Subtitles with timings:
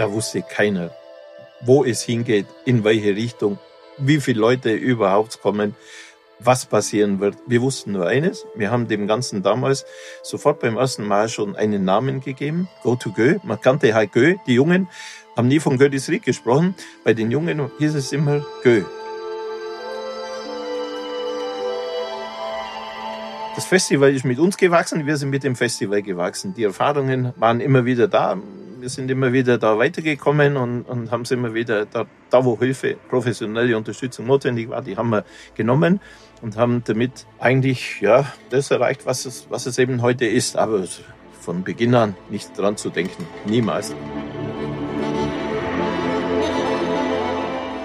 [0.00, 0.90] da wusste keiner,
[1.60, 3.58] wo es hingeht, in welche Richtung,
[3.98, 5.76] wie viele Leute überhaupt kommen,
[6.38, 7.36] was passieren wird.
[7.46, 9.84] Wir wussten nur eines, wir haben dem Ganzen damals
[10.22, 13.38] sofort beim ersten Mal schon einen Namen gegeben, Go to Go.
[13.42, 14.88] Man kannte halt Go, die Jungen
[15.36, 16.74] haben nie von Goethes Ried gesprochen,
[17.04, 18.82] bei den Jungen hieß es immer Go.
[23.54, 26.54] Das Festival ist mit uns gewachsen, wir sind mit dem Festival gewachsen.
[26.54, 28.38] Die Erfahrungen waren immer wieder da.
[28.80, 32.58] Wir sind immer wieder da weitergekommen und, und haben es immer wieder, da, da wo
[32.58, 36.00] Hilfe, professionelle Unterstützung notwendig war, die haben wir genommen
[36.40, 40.56] und haben damit eigentlich ja, das erreicht, was es, was es eben heute ist.
[40.56, 40.84] Aber
[41.40, 43.26] von Beginn an nicht dran zu denken.
[43.44, 43.94] Niemals.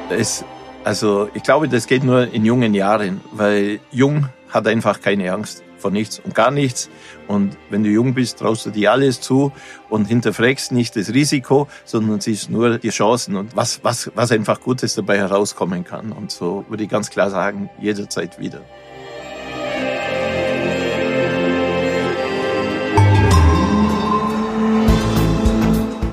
[0.10, 0.46] Es,
[0.86, 5.65] also ich glaube, das geht nur in jungen Jahren, weil jung hat einfach keine Angst
[5.86, 6.90] vor nichts und gar nichts.
[7.28, 9.52] Und wenn du jung bist, traust du dir alles zu
[9.88, 14.62] und hinterfragst nicht das Risiko, sondern siehst nur die Chancen und was, was, was einfach
[14.62, 16.12] Gutes dabei herauskommen kann.
[16.12, 18.62] Und so würde ich ganz klar sagen, jederzeit wieder.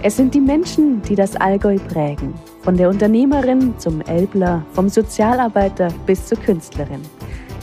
[0.03, 2.35] Es sind die Menschen, die das Allgäu prägen.
[2.61, 7.01] Von der Unternehmerin zum Elbler, vom Sozialarbeiter bis zur Künstlerin.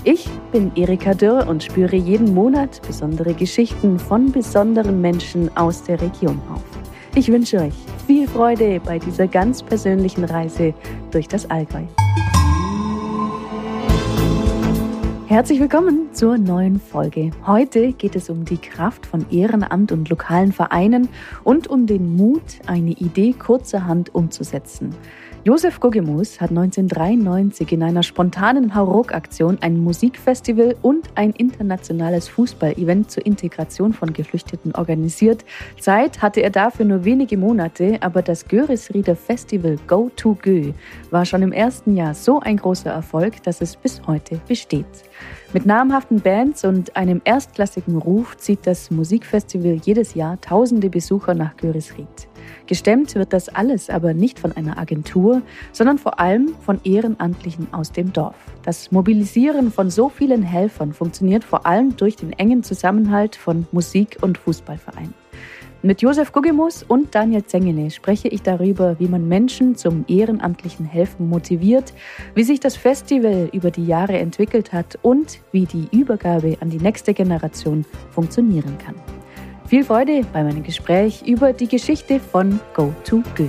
[0.05, 5.99] Ich bin Erika Dürr und spüre jeden Monat besondere Geschichten von besonderen Menschen aus der
[6.01, 6.63] Region auf.
[7.15, 7.73] Ich wünsche euch
[8.07, 10.73] viel Freude bei dieser ganz persönlichen Reise
[11.11, 11.83] durch das Allgäu.
[15.27, 17.31] Herzlich willkommen zur neuen Folge.
[17.45, 21.09] Heute geht es um die Kraft von Ehrenamt und lokalen Vereinen
[21.43, 24.95] und um den Mut, eine Idee kurzerhand umzusetzen.
[25.45, 33.25] Josef Gogemus hat 1993 in einer spontanen Hauruck-Aktion ein Musikfestival und ein internationales Fußball-Event zur
[33.25, 35.45] Integration von Geflüchteten organisiert.
[35.79, 40.73] Zeit hatte er dafür nur wenige Monate, aber das Görisrieder Festival Go to Gö
[41.09, 44.85] war schon im ersten Jahr so ein großer Erfolg, dass es bis heute besteht.
[45.53, 51.55] Mit namhaften Bands und einem erstklassigen Ruf zieht das Musikfestival jedes Jahr tausende Besucher nach
[51.55, 52.28] Görisried.
[52.67, 57.91] Gestemmt wird das alles aber nicht von einer Agentur, sondern vor allem von Ehrenamtlichen aus
[57.91, 58.35] dem Dorf.
[58.63, 64.17] Das Mobilisieren von so vielen Helfern funktioniert vor allem durch den engen Zusammenhalt von Musik-
[64.21, 65.13] und Fußballvereinen.
[65.81, 71.29] Mit Josef Guggemus und Daniel Zengele spreche ich darüber, wie man Menschen zum ehrenamtlichen Helfen
[71.29, 71.93] motiviert,
[72.35, 76.79] wie sich das Festival über die Jahre entwickelt hat und wie die Übergabe an die
[76.79, 78.95] nächste Generation funktionieren kann.
[79.69, 83.47] Viel Freude bei meinem Gespräch über die Geschichte von Go to Go.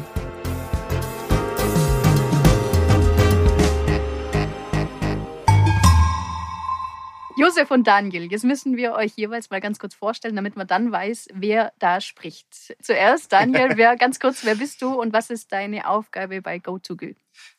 [7.39, 10.93] Josef und Daniel, jetzt müssen wir euch jeweils mal ganz kurz vorstellen, damit man dann
[10.93, 12.77] weiß, wer da spricht.
[12.83, 16.79] Zuerst, Daniel, wer, ganz kurz, wer bist du und was ist deine Aufgabe bei Go
[16.79, 17.07] to Go?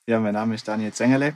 [0.05, 1.33] Ja, mein Name ist Daniel Zengerle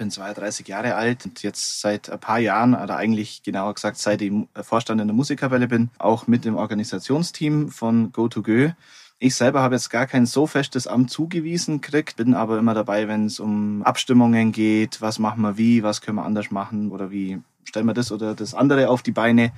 [0.00, 4.22] bin 32 Jahre alt und jetzt seit ein paar Jahren, oder eigentlich genauer gesagt, seit
[4.22, 8.74] ich Vorstand in der Musikkapelle bin, auch mit dem Organisationsteam von Go2Go.
[9.18, 13.08] Ich selber habe jetzt gar kein so festes Amt zugewiesen gekriegt, bin aber immer dabei,
[13.08, 17.10] wenn es um Abstimmungen geht, was machen wir wie, was können wir anders machen oder
[17.10, 19.52] wie stellen wir das oder das andere auf die Beine.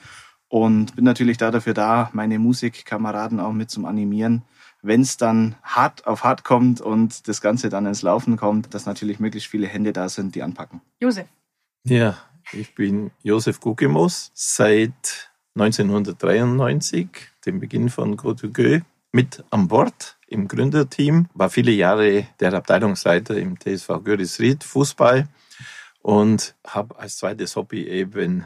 [0.48, 4.42] Und bin natürlich da dafür da, meine Musikkameraden auch mit zum Animieren,
[4.82, 8.84] wenn es dann hart auf hart kommt und das Ganze dann ins Laufen kommt, dass
[8.84, 10.80] natürlich möglichst viele Hände da sind, die anpacken.
[11.00, 11.26] Josef.
[11.84, 12.18] Ja,
[12.52, 17.08] ich bin Josef Gugemos seit 1993,
[17.46, 18.82] dem Beginn von Go2Go,
[19.12, 25.28] mit an Bord im Gründerteam, war viele Jahre der Abteilungsleiter im TSV Görisried Fußball
[26.00, 28.44] und habe als zweites Hobby eben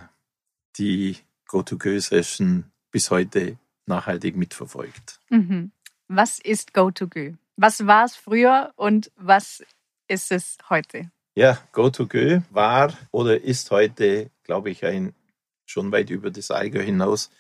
[0.76, 1.16] die
[1.47, 5.20] Go-to-Go-Session bis heute nachhaltig mitverfolgt.
[5.30, 5.70] Mhm.
[6.09, 7.37] Was ist Go2Go?
[7.56, 9.65] Was war es früher und was
[10.06, 11.11] ist es heute?
[11.34, 15.15] Ja, Go2Go war oder ist heute, glaube ich, ein
[15.66, 17.30] schon weit über das Eiger hinaus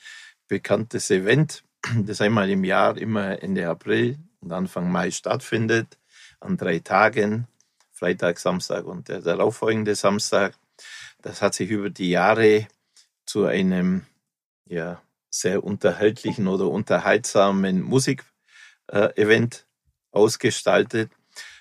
[0.48, 1.62] bekanntes Event,
[2.02, 5.96] das einmal im Jahr, immer Ende April und Anfang Mai stattfindet,
[6.40, 7.46] an drei Tagen,
[7.92, 10.54] Freitag, Samstag und der darauffolgende Samstag.
[11.22, 12.66] Das hat sich über die Jahre
[13.26, 14.06] zu einem
[14.66, 15.00] ja,
[15.30, 18.24] sehr unterhaltlichen oder unterhaltsamen Musik
[18.88, 19.66] Event
[20.10, 21.10] ausgestaltet.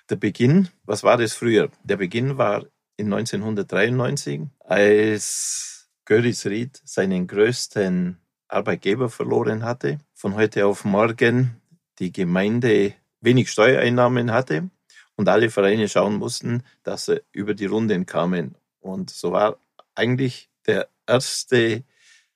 [0.10, 1.69] Der Beginn, was war das früher?
[1.83, 2.66] Der Beginn war
[2.98, 8.18] in 1993, als Göris Ried seinen größten
[8.48, 9.98] Arbeitgeber verloren hatte.
[10.13, 11.60] Von heute auf morgen
[12.00, 14.69] die Gemeinde wenig Steuereinnahmen hatte
[15.16, 18.56] und alle Vereine schauen mussten, dass sie über die Runden kamen.
[18.80, 19.57] Und so war
[19.95, 21.83] eigentlich der erste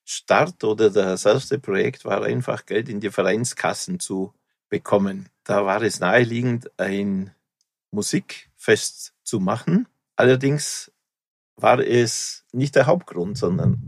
[0.03, 4.33] Start oder das erste Projekt war einfach Geld in die Vereinskassen zu
[4.69, 5.29] bekommen.
[5.43, 7.31] da war es naheliegend, ein
[7.91, 9.87] Musikfest zu machen.
[10.15, 10.91] Allerdings
[11.55, 13.81] war es nicht der Hauptgrund, sondern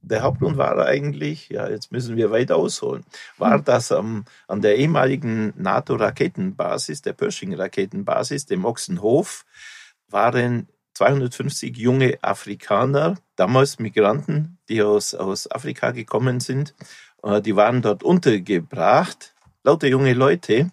[0.00, 3.04] der Hauptgrund war eigentlich, ja, jetzt müssen wir weit ausholen,
[3.38, 3.64] war, hm.
[3.64, 9.44] dass ähm, an der ehemaligen NATO-Raketenbasis, der Pershing-Raketenbasis, dem Ochsenhof,
[10.08, 16.74] waren 250 junge Afrikaner, damals Migranten, die aus, aus Afrika gekommen sind.
[17.22, 19.33] Äh, die waren dort untergebracht,
[19.64, 20.70] lauter junge Leute.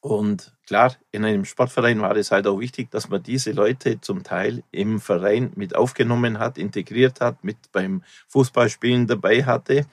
[0.00, 4.22] Und klar, in einem Sportverein war es halt auch wichtig, dass man diese Leute zum
[4.22, 9.84] Teil im Verein mit aufgenommen hat, integriert hat, mit beim Fußballspielen dabei hatte.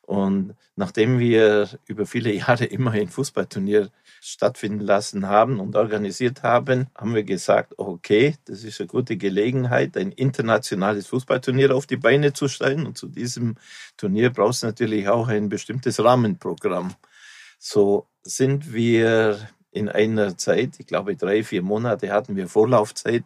[0.00, 6.88] Und nachdem wir über viele Jahre immer ein Fußballturnier stattfinden lassen haben und organisiert haben,
[6.96, 12.32] haben wir gesagt, okay, das ist eine gute Gelegenheit, ein internationales Fußballturnier auf die Beine
[12.32, 12.84] zu stellen.
[12.86, 13.54] Und zu diesem
[13.96, 16.94] Turnier brauchst du natürlich auch ein bestimmtes Rahmenprogramm.
[17.64, 19.38] So sind wir
[19.70, 23.22] in einer Zeit, ich glaube drei, vier Monate hatten wir Vorlaufzeit,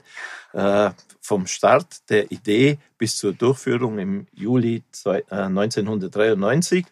[0.53, 0.91] äh,
[1.23, 6.89] vom Start der Idee bis zur Durchführung im Juli 1993, äh,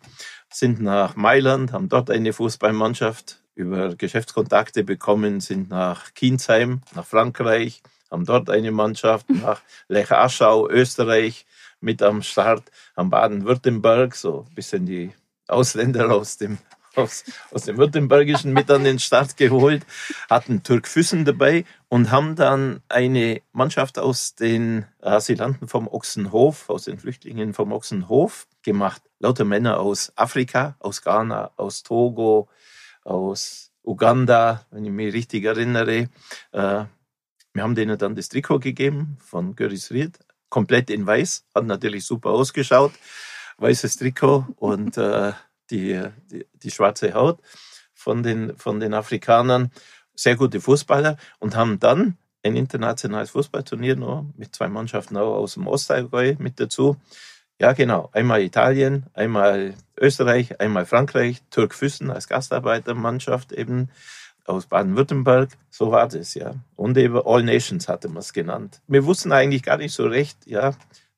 [0.50, 7.82] sind nach Mailand, haben dort eine Fußballmannschaft über Geschäftskontakte bekommen, sind nach Kienzheim, nach Frankreich,
[8.10, 11.44] haben dort eine Mannschaft, nach Lech Aschau, Österreich
[11.82, 12.62] mit am Start,
[12.94, 15.12] am Baden-Württemberg, so ein bisschen die
[15.46, 16.56] Ausländer aus dem
[16.96, 19.84] aus, aus dem Württembergischen mit an den Start geholt,
[20.28, 26.84] hatten Türk Füssen dabei und haben dann eine Mannschaft aus den Asylanten vom Ochsenhof, aus
[26.84, 29.02] den Flüchtlingen vom Ochsenhof gemacht.
[29.18, 32.48] Lauter Männer aus Afrika, aus Ghana, aus Togo,
[33.04, 36.08] aus Uganda, wenn ich mich richtig erinnere.
[36.52, 36.84] Äh,
[37.52, 40.18] wir haben denen dann das Trikot gegeben von Göris Ried,
[40.48, 42.92] komplett in weiß, hat natürlich super ausgeschaut,
[43.58, 45.32] weißes Trikot und äh,
[45.70, 47.40] die, die, die schwarze Haut
[47.92, 49.70] von den, von den Afrikanern,
[50.14, 55.54] sehr gute Fußballer und haben dann ein internationales Fußballturnier noch mit zwei Mannschaften auch aus
[55.54, 56.96] dem Ostallgäu mit dazu
[57.60, 58.10] ja, genau.
[58.12, 63.90] Einmal Italien, einmal Österreich, einmal Frankreich, Türk Füssen als Gastarbeitermannschaft eben
[64.44, 65.50] aus Baden-Württemberg.
[65.70, 66.56] So war das, ja.
[66.74, 68.80] Und eben All Nations hatte man es genannt.
[68.88, 70.74] Wir wussten eigentlich gar nicht so recht, ja,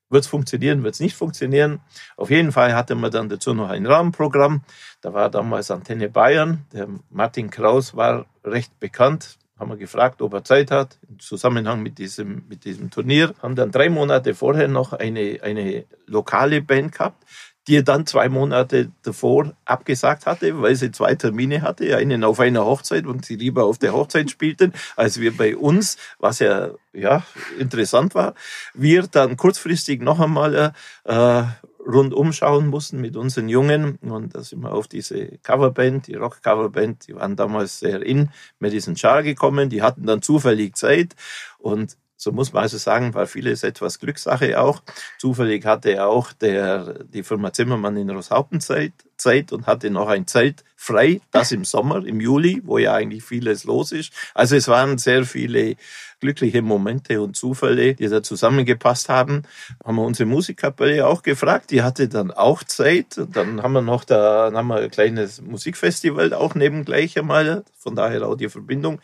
[0.09, 1.81] wird es funktionieren, wird es nicht funktionieren.
[2.17, 4.63] Auf jeden Fall hatte man dann dazu noch ein Rahmenprogramm.
[5.01, 6.65] Da war damals Antenne Bayern.
[6.73, 11.83] Der Martin Kraus war recht bekannt, haben wir gefragt, ob er Zeit hat, im Zusammenhang
[11.83, 13.35] mit diesem, mit diesem Turnier.
[13.43, 17.25] Haben dann drei Monate vorher noch eine, eine lokale Band gehabt,
[17.67, 22.41] die er dann zwei Monate davor abgesagt hatte, weil sie zwei Termine hatte, einen auf
[22.41, 26.71] einer Hochzeit und sie lieber auf der Hochzeit spielten, als wir bei uns, was ja,
[26.93, 27.25] ja
[27.59, 28.35] interessant war.
[28.75, 30.73] Wir dann kurzfristig noch einmal
[31.05, 31.43] äh,
[31.87, 33.97] rundum schauen mussten mit unseren Jungen.
[33.97, 38.97] Und da sind wir auf diese Coverband, die Rock-Coverband, die waren damals sehr in Madison
[38.97, 39.71] Char gekommen.
[39.71, 41.15] Die hatten dann zufällig Zeit
[41.59, 44.83] und so muss man also sagen, war vieles etwas Glückssache auch.
[45.19, 50.27] Zufällig hatte auch der, die Firma Zimmermann in Rosshaupten Zeit, Zeit und hatte noch ein
[50.27, 54.13] Zelt frei, das im Sommer, im Juli, wo ja eigentlich vieles los ist.
[54.35, 55.77] Also es waren sehr viele
[56.21, 59.43] glückliche Momente und Zufälle, die da zusammengepasst haben.
[59.85, 63.19] Haben wir unsere Musikkapelle auch gefragt, die hatte dann auch Zeit.
[63.19, 67.65] Und dann haben wir noch da, dann haben wir ein kleines Musikfestival auch nebengleich einmal,
[67.79, 69.01] von daher auch die Verbindung.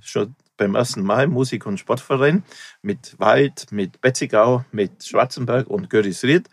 [0.00, 2.44] Schon beim ersten Mal Musik- und Sportverein
[2.82, 6.48] mit Wald, mit Betzigau, mit Schwarzenberg und Görisried.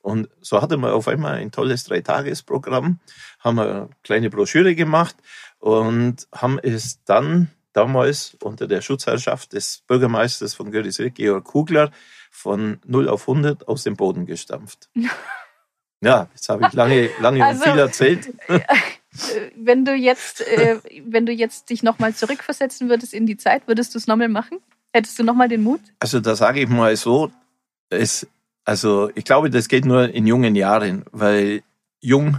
[0.00, 3.00] Und so hatte man auf einmal ein tolles Dreitagesprogramm,
[3.40, 5.16] haben eine kleine Broschüre gemacht
[5.58, 11.90] und haben es dann damals unter der Schutzherrschaft des Bürgermeisters von Görisried, Georg Kugler,
[12.30, 14.88] von 0 auf 100 aus dem Boden gestampft.
[16.00, 18.34] Ja, jetzt habe ich lange, lange also, und viel erzählt.
[19.14, 23.66] Äh, wenn du jetzt, äh, wenn du jetzt dich nochmal zurückversetzen würdest in die Zeit,
[23.66, 24.58] würdest du es nochmal machen?
[24.92, 25.80] Hättest du nochmal den Mut?
[26.00, 27.30] Also da sage ich mal so,
[27.90, 28.26] es,
[28.64, 31.62] also ich glaube, das geht nur in jungen Jahren, weil
[32.00, 32.38] jung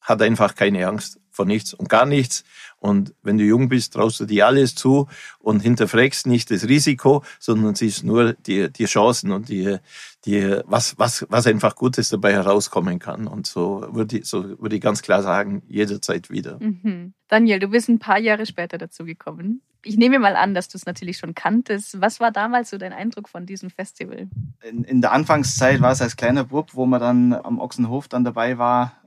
[0.00, 2.44] hat einfach keine Angst vor nichts und gar nichts.
[2.78, 7.22] Und wenn du jung bist, traust du dir alles zu und hinterfragst nicht das Risiko,
[7.38, 9.78] sondern siehst nur die, die Chancen und die,
[10.24, 13.26] die, was, was, was einfach Gutes dabei herauskommen kann.
[13.26, 16.58] Und so würde ich, so würde ich ganz klar sagen, jederzeit wieder.
[16.60, 17.14] Mhm.
[17.28, 19.62] Daniel, du bist ein paar Jahre später dazu gekommen.
[19.82, 22.00] Ich nehme mal an, dass du es natürlich schon kanntest.
[22.02, 24.28] Was war damals so dein Eindruck von diesem Festival?
[24.62, 28.24] In, in der Anfangszeit war es als kleiner Bub, wo man dann am Ochsenhof dann
[28.24, 28.99] dabei war,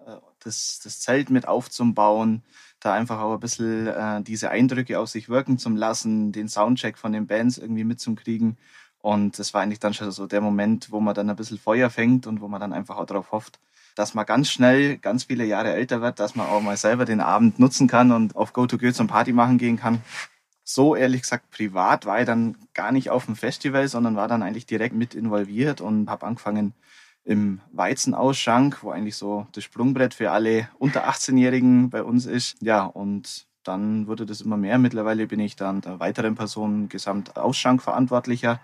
[0.45, 2.43] das, das Zelt mit aufzubauen,
[2.79, 6.97] da einfach auch ein bisschen äh, diese Eindrücke auf sich wirken zu lassen, den Soundcheck
[6.97, 8.57] von den Bands irgendwie mitzukriegen.
[8.99, 11.89] Und das war eigentlich dann schon so der Moment, wo man dann ein bisschen Feuer
[11.89, 13.59] fängt und wo man dann einfach auch darauf hofft,
[13.95, 17.19] dass man ganz schnell, ganz viele Jahre älter wird, dass man auch mal selber den
[17.19, 20.01] Abend nutzen kann und auf Go-To-Go zum Party machen gehen kann.
[20.63, 24.41] So ehrlich gesagt, privat war ich dann gar nicht auf dem Festival, sondern war dann
[24.41, 26.73] eigentlich direkt mit involviert und habe angefangen
[27.25, 32.57] im Weizenausschank, wo eigentlich so das Sprungbrett für alle unter 18-Jährigen bei uns ist.
[32.61, 34.77] Ja, und dann wurde das immer mehr.
[34.77, 38.59] Mittlerweile bin ich dann der weiteren Person Gesamtausschankverantwortlicher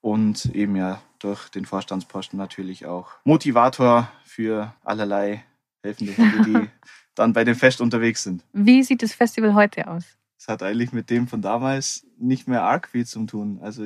[0.00, 5.44] und eben ja durch den Vorstandsposten natürlich auch Motivator für allerlei
[5.82, 6.68] helfende Hände, die
[7.14, 8.44] dann bei dem Fest unterwegs sind.
[8.52, 10.04] Wie sieht das Festival heute aus?
[10.38, 13.58] Es hat eigentlich mit dem von damals nicht mehr arg viel zu tun.
[13.62, 13.84] Also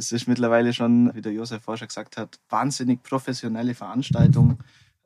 [0.00, 4.58] es ist mittlerweile schon, wie der Josef Forscher gesagt hat, wahnsinnig professionelle Veranstaltung.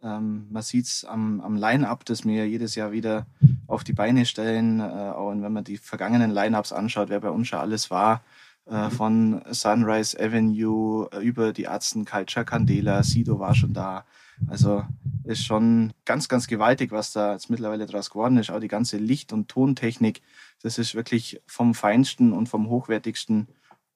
[0.02, 3.26] Ähm, man sieht es am, am Line-Up, das wir jedes Jahr wieder
[3.66, 4.78] auf die Beine stellen.
[4.78, 8.22] Äh, auch wenn man die vergangenen Line-Ups anschaut, wer bei uns schon alles war.
[8.66, 14.04] Äh, von Sunrise Avenue äh, über die Ärzten, Culture Candela, Sido war schon da.
[14.46, 14.84] Also
[15.24, 18.50] ist schon ganz, ganz gewaltig, was da jetzt mittlerweile draus geworden ist.
[18.50, 20.22] Auch die ganze Licht- und Tontechnik,
[20.62, 23.48] das ist wirklich vom Feinsten und vom Hochwertigsten.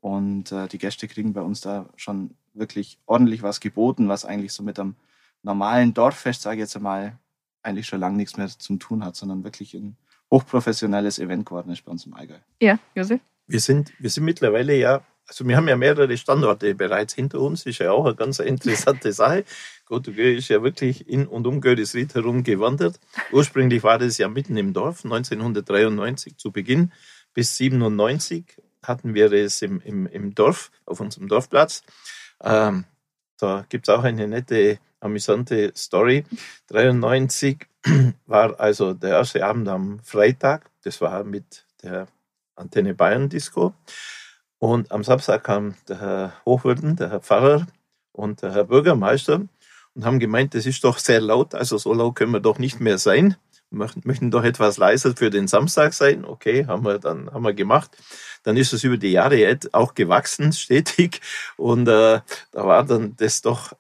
[0.09, 4.55] Und äh, die Gäste kriegen bei uns da schon wirklich ordentlich was geboten, was eigentlich
[4.55, 4.95] so mit einem
[5.43, 7.19] normalen Dorffest, sage ich jetzt einmal,
[7.63, 9.99] eigentlich schon lange nichts mehr zu tun hat, sondern wirklich ein
[10.31, 12.39] hochprofessionelles Event geworden ist bei uns im Allgäu.
[12.59, 13.21] Ja, Josef?
[13.47, 17.67] Wir sind, wir sind mittlerweile ja, also wir haben ja mehrere Standorte bereits hinter uns,
[17.67, 19.45] ist ja auch eine ganz interessante Sache.
[19.85, 22.99] Göttingen ist ja wirklich in und um Görisried herum gewandert.
[23.31, 26.93] Ursprünglich war das ja mitten im Dorf, 1993 zu Beginn
[27.35, 31.83] bis 97 hatten wir es im, im, im Dorf, auf unserem Dorfplatz.
[32.43, 32.85] Ähm,
[33.39, 36.25] da gibt es auch eine nette, amüsante Story.
[36.69, 37.67] 93
[38.27, 40.71] war also der erste Abend am Freitag.
[40.83, 42.09] Das war mit der
[42.57, 43.75] Antenne Bayern Disco.
[44.59, 47.67] Und am Samstag kam der Herr Hochwürden, der Herr Pfarrer
[48.13, 49.43] und der Herr Bürgermeister
[49.95, 52.81] und haben gemeint, das ist doch sehr laut, also so laut können wir doch nicht
[52.81, 53.37] mehr sein.
[53.71, 56.25] Möchten doch etwas leiser für den Samstag sein.
[56.25, 57.91] Okay, haben wir dann haben wir gemacht.
[58.43, 61.21] Dann ist es über die Jahre auch gewachsen, stetig.
[61.57, 62.21] Und äh,
[62.53, 63.73] da war dann das doch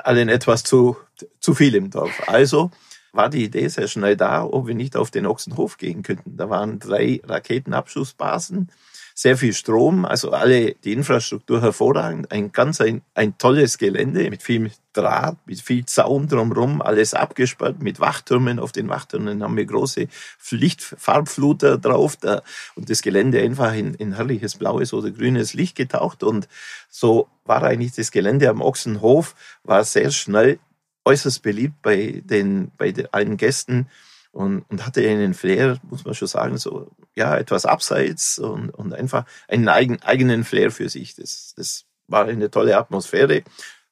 [0.00, 0.96] allen etwas zu,
[1.40, 2.22] zu viel im Dorf.
[2.26, 2.70] Also
[3.12, 6.36] war die Idee sehr schnell da, ob wir nicht auf den Ochsenhof gehen könnten.
[6.36, 8.70] Da waren drei Raketenabschussbasen
[9.18, 14.42] sehr viel Strom, also alle die Infrastruktur hervorragend, ein ganz ein, ein tolles Gelände mit
[14.42, 18.58] viel Draht, mit viel Zaun drumherum, alles abgesperrt mit Wachtürmen.
[18.58, 20.08] Auf den Wachtürmen haben wir große
[20.50, 22.42] Lichtfarbfluter drauf da,
[22.74, 26.46] und das Gelände einfach in, in herrliches blaues oder grünes Licht getaucht und
[26.90, 30.58] so war eigentlich das Gelände am Ochsenhof war sehr schnell
[31.06, 33.88] äußerst beliebt bei den bei den, allen Gästen
[34.36, 38.92] und, und hatte einen Flair, muss man schon sagen, so ja etwas abseits und, und
[38.92, 41.14] einfach einen eigen, eigenen Flair für sich.
[41.14, 43.44] Das, das war eine tolle Atmosphäre,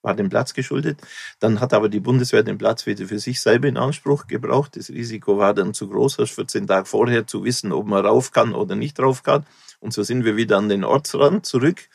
[0.03, 1.01] war dem Platz geschuldet.
[1.41, 4.77] Dann hat aber die Bundeswehr den Platz wieder für sich selber in Anspruch gebraucht.
[4.77, 8.31] Das Risiko war dann zu groß, als 14 Tage vorher zu wissen, ob man rauf
[8.31, 9.47] kann oder nicht rauf kann.
[9.81, 11.89] Und so sind wir wieder an den Ortsrand zurück.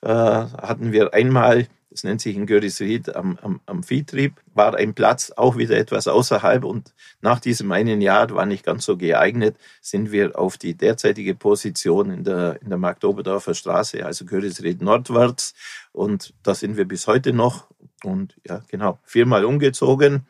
[0.00, 4.94] Äh, hatten wir einmal das nennt sich in Görisried am, am, am Viehtrieb, war ein
[4.94, 9.56] Platz auch wieder etwas außerhalb und nach diesem einen Jahr war nicht ganz so geeignet,
[9.80, 15.54] sind wir auf die derzeitige Position in der, in der Marktoberdorfer Straße, also Görisried nordwärts
[15.92, 17.66] und da sind wir bis heute noch
[18.04, 20.26] und ja, genau, viermal umgezogen,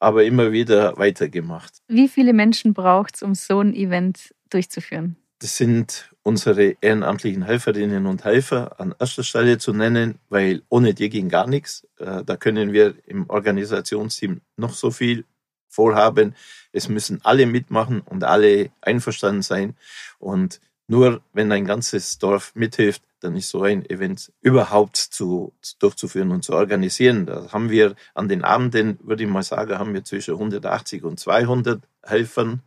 [0.00, 1.72] aber immer wieder weitergemacht.
[1.88, 5.16] Wie viele Menschen braucht es, um so ein Event durchzuführen?
[5.38, 11.08] Das sind unsere ehrenamtlichen Helferinnen und Helfer an erster Stelle zu nennen, weil ohne die
[11.08, 11.86] ging gar nichts.
[11.98, 15.24] Äh, da können wir im Organisationsteam noch so viel
[15.68, 16.34] vorhaben.
[16.72, 19.76] Es müssen alle mitmachen und alle einverstanden sein.
[20.18, 26.32] Und nur wenn ein ganzes Dorf mithilft, dann ist so ein Event überhaupt zu, durchzuführen
[26.32, 27.26] und zu organisieren.
[27.26, 31.20] Da haben wir an den Abenden, würde ich mal sagen, haben wir zwischen 180 und
[31.20, 32.62] 200 Helfern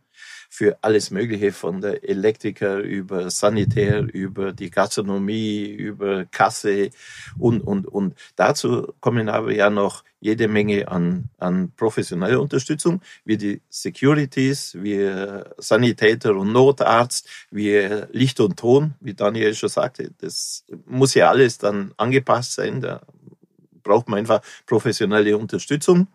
[0.50, 6.90] für alles Mögliche, von der Elektriker über Sanitär, über die Gastronomie, über Kasse
[7.38, 8.16] und, und, und.
[8.36, 15.10] Dazu kommen aber ja noch jede Menge an, an professioneller Unterstützung, wie die Securities, wie
[15.58, 20.12] Sanitäter und Notarzt, wie Licht und Ton, wie Daniel schon sagte.
[20.18, 22.82] Das muss ja alles dann angepasst sein.
[22.82, 23.02] Da
[23.84, 26.08] braucht man einfach professionelle Unterstützung.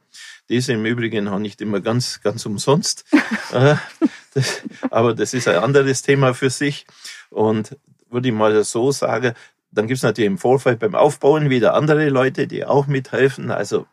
[0.49, 3.05] Die ist im Übrigen auch nicht immer ganz, ganz umsonst.
[4.35, 4.43] Äh,
[4.91, 6.87] aber das ist ein anderes Thema für sich.
[7.31, 7.77] Und
[8.11, 9.35] würde ich mal so sagen,
[9.71, 13.51] dann gibt es natürlich im Vorfeld beim Aufbauen wieder andere Leute, die auch mithelfen.
[13.51, 13.87] Also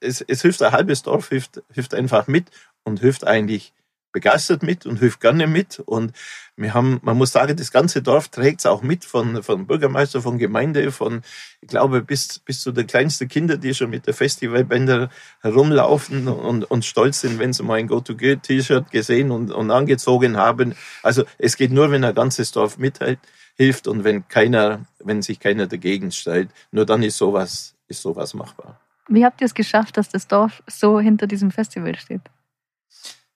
[0.00, 2.50] es, es hilft ein halbes Dorf, hilft, hilft einfach mit
[2.84, 3.72] und hilft eigentlich
[4.12, 5.80] begeistert mit und hilft gerne mit.
[5.80, 6.12] Und
[6.56, 10.22] wir haben, man muss sagen, das ganze Dorf trägt es auch mit von, von Bürgermeister,
[10.22, 11.22] von Gemeinde, von,
[11.60, 16.70] ich glaube, bis, bis zu den kleinsten Kinder, die schon mit der Festivalbänder herumlaufen und,
[16.70, 20.74] und stolz sind, wenn sie mal ein Go-To-Go-T-Shirt gesehen und, und angezogen haben.
[21.02, 25.66] Also es geht nur, wenn ein ganzes Dorf mithilft und wenn keiner, wenn sich keiner
[25.66, 26.50] dagegen stellt.
[26.70, 28.78] Nur dann ist sowas, ist sowas machbar.
[29.08, 32.22] Wie habt ihr es geschafft, dass das Dorf so hinter diesem Festival steht?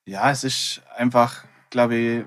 [0.09, 2.25] Ja, es ist einfach, glaube ich,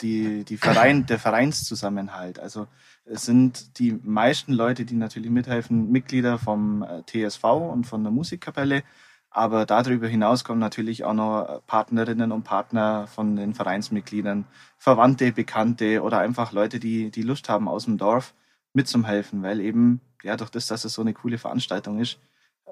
[0.00, 2.38] die, die Verein, der Vereinszusammenhalt.
[2.38, 2.68] Also
[3.04, 8.12] es sind die meisten Leute, die natürlich mithelfen, Mitglieder vom äh, TSV und von der
[8.12, 8.84] Musikkapelle.
[9.30, 14.46] Aber darüber hinaus kommen natürlich auch noch Partnerinnen und Partner von den Vereinsmitgliedern,
[14.78, 18.34] Verwandte, Bekannte oder einfach Leute, die, die Lust haben, aus dem Dorf
[18.72, 22.20] mitzuhelfen, weil eben, ja, durch das, dass es so eine coole Veranstaltung ist,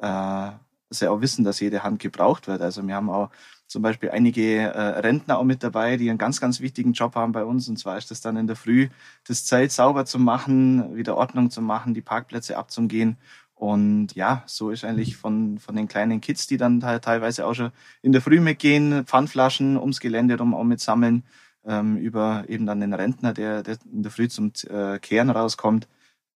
[0.00, 0.50] äh,
[0.90, 2.62] sie auch wissen, dass jede Hand gebraucht wird.
[2.62, 3.30] Also wir haben auch
[3.74, 7.32] zum Beispiel einige äh, Rentner auch mit dabei, die einen ganz, ganz wichtigen Job haben
[7.32, 7.68] bei uns.
[7.68, 8.88] Und zwar ist das dann in der Früh,
[9.26, 13.16] das Zelt sauber zu machen, wieder Ordnung zu machen, die Parkplätze abzugehen.
[13.56, 17.72] Und ja, so ist eigentlich von, von den kleinen Kids, die dann teilweise auch schon
[18.00, 21.24] in der Früh mitgehen, Pfandflaschen ums Gelände rum auch mitsammeln,
[21.66, 25.88] ähm, über eben dann den Rentner, der, der in der Früh zum äh, Kehren rauskommt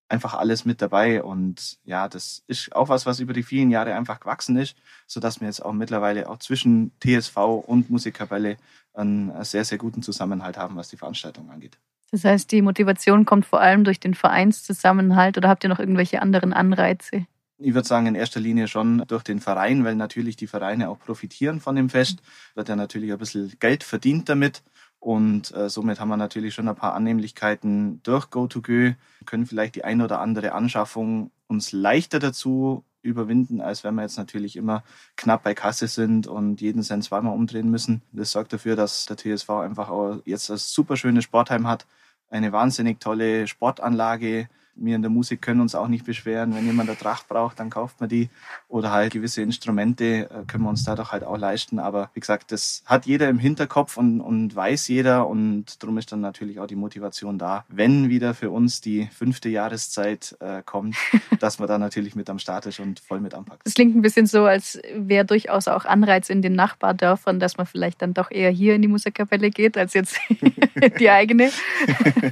[0.09, 1.23] einfach alles mit dabei.
[1.23, 5.41] Und ja, das ist auch was, was über die vielen Jahre einfach gewachsen ist, sodass
[5.41, 8.57] wir jetzt auch mittlerweile auch zwischen TSV und Musikkapelle
[8.95, 11.79] einen sehr, sehr guten Zusammenhalt haben, was die Veranstaltung angeht.
[12.11, 16.23] Das heißt, die Motivation kommt vor allem durch den Vereinszusammenhalt oder habt ihr noch irgendwelche
[16.23, 17.27] anderen Anreize?
[17.59, 20.99] Ich würde sagen, in erster Linie schon durch den Verein, weil natürlich die Vereine auch
[20.99, 22.21] profitieren von dem Fest.
[22.55, 24.63] Wird ja natürlich ein bisschen Geld verdient damit.
[25.01, 28.95] Und äh, somit haben wir natürlich schon ein paar Annehmlichkeiten durch GoToGo,
[29.27, 34.19] können vielleicht die eine oder andere Anschaffung uns leichter dazu überwinden, als wenn wir jetzt
[34.19, 34.83] natürlich immer
[35.17, 38.03] knapp bei Kasse sind und jeden Cent zweimal umdrehen müssen.
[38.13, 41.87] Das sorgt dafür, dass der TSV einfach auch jetzt ein super schönes Sportheim hat,
[42.29, 44.49] eine wahnsinnig tolle Sportanlage,
[44.81, 46.55] wir in der Musik können uns auch nicht beschweren.
[46.55, 48.31] Wenn jemand eine Tracht braucht, dann kauft man die.
[48.69, 51.79] Oder halt gewisse Instrumente äh, können wir uns dadurch halt auch leisten.
[51.79, 55.27] Aber wie gesagt, das hat jeder im Hinterkopf und, und weiß jeder.
[55.27, 59.49] Und darum ist dann natürlich auch die Motivation da, wenn wieder für uns die fünfte
[59.49, 60.97] Jahreszeit äh, kommt,
[61.41, 63.63] dass man da natürlich mit am Start ist und voll mit anpackt.
[63.65, 67.67] Es klingt ein bisschen so, als wäre durchaus auch Anreiz in den Nachbardörfern, dass man
[67.67, 70.19] vielleicht dann doch eher hier in die Musikkapelle geht, als jetzt
[70.99, 71.51] die eigene.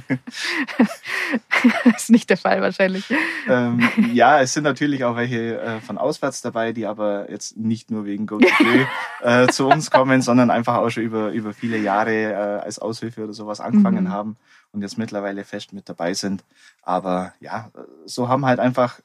[1.83, 3.05] das ist nicht der Fall wahrscheinlich.
[3.47, 7.91] Ähm, ja, es sind natürlich auch welche äh, von auswärts dabei, die aber jetzt nicht
[7.91, 8.39] nur wegen Go
[9.21, 13.23] äh, zu uns kommen, sondern einfach auch schon über, über viele Jahre äh, als Aushilfe
[13.23, 14.11] oder sowas angefangen mhm.
[14.11, 14.37] haben
[14.71, 16.43] und jetzt mittlerweile fest mit dabei sind.
[16.81, 17.71] Aber ja,
[18.05, 18.99] so haben halt einfach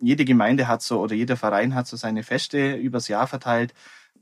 [0.00, 3.72] jede Gemeinde hat so oder jeder Verein hat so seine Feste übers Jahr verteilt.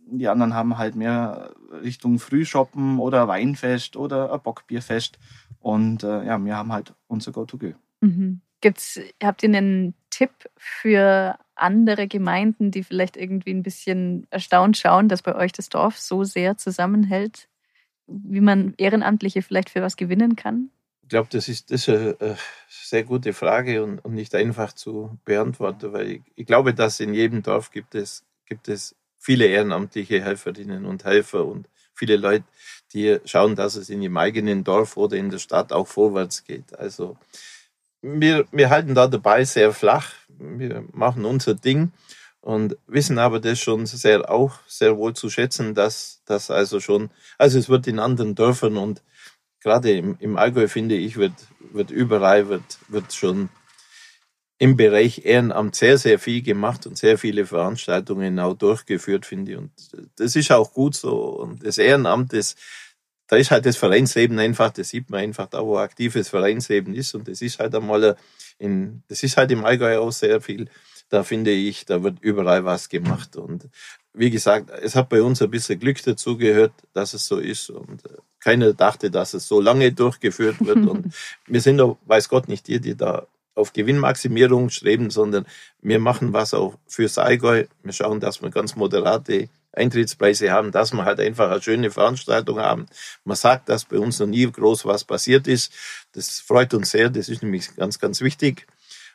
[0.06, 5.18] Die anderen haben halt mehr Richtung Frühshoppen oder Weinfest oder ein Bockbierfest.
[5.60, 7.72] Und äh, ja, wir haben halt unser Go-To-Go.
[8.00, 8.40] Mhm.
[8.60, 15.08] Gibt's, habt ihr einen Tipp für andere Gemeinden, die vielleicht irgendwie ein bisschen erstaunt schauen,
[15.08, 17.48] dass bei euch das Dorf so sehr zusammenhält,
[18.06, 20.70] wie man Ehrenamtliche vielleicht für was gewinnen kann?
[21.02, 22.36] Ich glaube, das ist, das ist eine
[22.68, 27.12] sehr gute Frage und, und nicht einfach zu beantworten, weil ich, ich, glaube, dass in
[27.12, 32.44] jedem Dorf gibt es, gibt es viele ehrenamtliche Helferinnen und Helfer und viele Leute,
[32.92, 36.78] die schauen, dass es in ihrem eigenen Dorf oder in der Stadt auch vorwärts geht.
[36.78, 37.16] Also
[38.02, 40.12] wir, wir halten da dabei sehr flach.
[40.28, 41.92] Wir machen unser Ding
[42.42, 47.08] und wissen aber das schon sehr auch sehr wohl zu schätzen, dass das also schon,
[47.38, 49.02] also es wird in anderen Dörfern und
[49.62, 51.32] gerade im, im Allgäu finde ich, wird,
[51.72, 53.48] wird überall wird, wird schon
[54.58, 59.58] im Bereich Ehrenamt sehr, sehr viel gemacht und sehr viele Veranstaltungen auch durchgeführt, finde ich.
[59.58, 59.72] Und
[60.16, 61.16] das ist auch gut so.
[61.16, 62.54] Und das Ehrenamt, das,
[63.26, 67.14] da ist halt das Vereinsleben einfach, das sieht man einfach da, wo aktives Vereinsleben ist.
[67.14, 68.16] Und das ist halt einmal,
[68.58, 70.68] in, das ist halt im Allgäu auch sehr viel.
[71.08, 73.36] Da finde ich, da wird überall was gemacht.
[73.36, 73.68] Und
[74.12, 77.70] wie gesagt, es hat bei uns ein bisschen Glück dazu gehört, dass es so ist.
[77.70, 78.02] Und
[78.38, 80.76] keiner dachte, dass es so lange durchgeführt wird.
[80.88, 81.12] Und
[81.46, 85.46] wir sind doch, weiß Gott, nicht die, die da auf Gewinnmaximierung streben, sondern
[85.80, 87.64] wir machen was auch fürs Allgäu.
[87.82, 92.58] Wir schauen, dass wir ganz moderate Eintrittspreise haben, dass wir halt einfach eine schöne Veranstaltung
[92.58, 92.86] haben.
[93.24, 95.72] Man sagt, dass bei uns noch nie groß was passiert ist.
[96.12, 97.10] Das freut uns sehr.
[97.10, 98.66] Das ist nämlich ganz, ganz wichtig.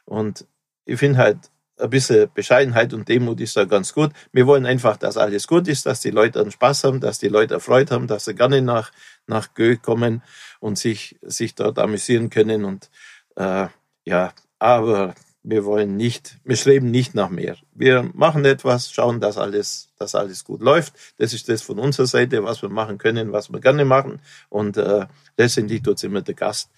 [0.06, 0.46] Und
[0.86, 1.38] ich finde halt,
[1.80, 4.12] ein bisschen Bescheidenheit und Demut ist da ganz gut.
[4.32, 7.30] Wir wollen einfach, dass alles gut ist, dass die Leute einen Spaß haben, dass die
[7.30, 8.92] Leute erfreut haben, dass sie gerne nach,
[9.28, 10.22] nach Gö kommen
[10.60, 12.66] und sich, sich dort amüsieren können.
[12.66, 12.90] Und
[13.36, 13.68] äh,
[14.10, 17.58] ja, aber wir wollen nicht, wir streben nicht nach mehr.
[17.74, 20.94] Wir machen etwas, schauen, dass alles, dass alles gut läuft.
[21.18, 24.20] Das ist das von unserer Seite, was wir machen können, was wir gerne machen.
[24.50, 25.06] Und äh,
[25.38, 26.72] letztendlich tut es immer der Gast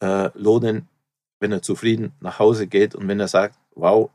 [0.00, 0.88] äh, lohnen,
[1.40, 4.10] wenn er zufrieden nach Hause geht und wenn er sagt, wow,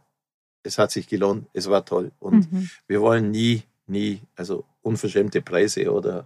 [0.63, 2.11] es hat sich gelohnt, es war toll.
[2.19, 2.69] Und mhm.
[2.87, 6.25] wir wollen nie, nie, also unverschämte Preise oder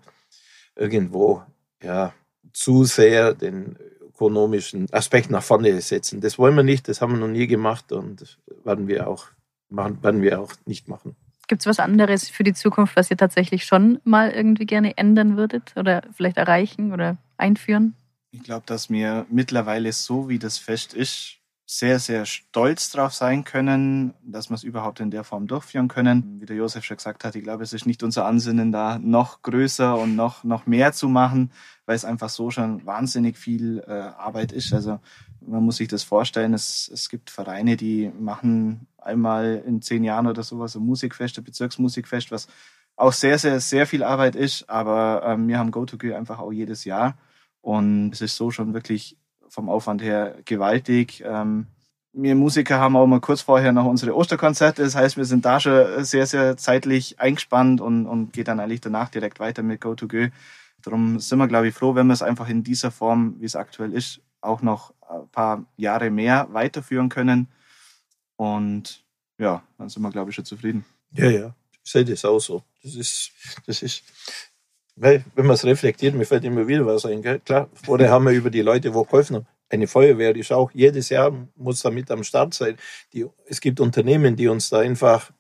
[0.75, 1.43] irgendwo,
[1.83, 2.13] ja,
[2.53, 3.77] zu sehr den
[4.17, 6.21] ökonomischen Aspekt nach vorne setzen.
[6.21, 9.27] Das wollen wir nicht, das haben wir noch nie gemacht und werden wir auch,
[9.69, 11.15] machen, werden wir auch nicht machen.
[11.47, 15.37] Gibt es was anderes für die Zukunft, was ihr tatsächlich schon mal irgendwie gerne ändern
[15.37, 17.95] würdet oder vielleicht erreichen oder einführen?
[18.31, 21.36] Ich glaube, dass wir mittlerweile so, wie das Fest ist,
[21.69, 26.39] sehr, sehr stolz drauf sein können, dass wir es überhaupt in der Form durchführen können.
[26.39, 29.41] Wie der Josef schon gesagt hat, ich glaube, es ist nicht unser Ansinnen, da noch
[29.41, 31.51] größer und noch, noch mehr zu machen,
[31.85, 34.71] weil es einfach so schon wahnsinnig viel äh, Arbeit ist.
[34.71, 35.01] Also
[35.41, 40.27] man muss sich das vorstellen, es, es gibt Vereine, die machen einmal in zehn Jahren
[40.27, 42.47] oder sowas ein Musikfest, ein Bezirksmusikfest, was
[42.95, 44.69] auch sehr, sehr, sehr viel Arbeit ist.
[44.69, 47.17] Aber ähm, wir haben GoToGo einfach auch jedes Jahr.
[47.59, 49.17] Und es ist so schon wirklich
[49.49, 51.23] vom Aufwand her gewaltig.
[51.25, 51.67] Ähm,
[52.13, 54.83] wir Musiker haben auch mal kurz vorher noch unsere Osterkonzerte.
[54.83, 58.81] Das heißt, wir sind da schon sehr, sehr zeitlich eingespannt und, und geht dann eigentlich
[58.81, 60.27] danach direkt weiter mit Go-To-Go.
[60.81, 63.55] Darum sind wir, glaube ich, froh, wenn wir es einfach in dieser Form, wie es
[63.55, 67.47] aktuell ist, auch noch ein paar Jahre mehr weiterführen können.
[68.35, 69.03] Und
[69.37, 70.85] ja, dann sind wir, glaube ich, schon zufrieden.
[71.11, 72.63] Ja, ja, ich sehe das auch so.
[72.83, 73.31] Das ist,
[73.65, 74.03] das ist,
[74.99, 77.21] weil, wenn man es reflektiert, mir fällt immer wieder was ein.
[77.21, 77.39] Gell?
[77.39, 79.47] Klar, vorher haben wir über die Leute, wo geholfen haben.
[79.69, 82.77] Eine Feuerwehr ist auch jedes Jahr, muss da mit am Start sein.
[83.13, 85.31] Die, es gibt Unternehmen, die uns da einfach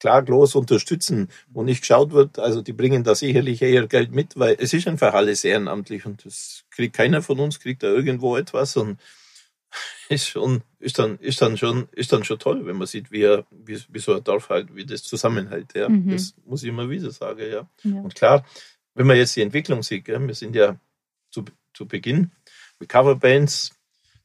[0.00, 2.38] klaglos unterstützen, wo nicht geschaut wird.
[2.38, 6.24] Also die bringen da sicherlich eher Geld mit, weil es ist einfach alles ehrenamtlich und
[6.24, 8.98] das kriegt keiner von uns, kriegt da irgendwo etwas und
[10.08, 13.22] ist schon, ist dann, ist dann schon, ist dann schon toll, wenn man sieht, wie,
[13.22, 15.74] er, wie, wie so ein Dorf halt, wie das zusammenhält.
[15.74, 15.88] Ja.
[15.88, 16.10] Mhm.
[16.10, 17.68] Das muss ich immer wieder sagen, ja.
[17.82, 18.00] ja.
[18.00, 18.44] Und klar,
[18.98, 20.76] wenn man jetzt die Entwicklung sieht, gell, wir sind ja
[21.30, 22.32] zu, zu Beginn
[22.80, 23.70] mit Coverbands,